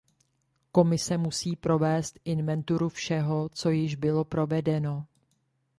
Komise 0.71 1.17
musí 1.17 1.55
provést 1.55 2.19
inventuru 2.25 2.89
všeho, 2.89 3.49
co 3.53 3.69
již 3.69 3.95
bylo 3.95 4.23
provedeno. 4.23 5.05